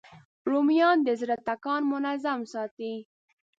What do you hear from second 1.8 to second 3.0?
منظم ساتي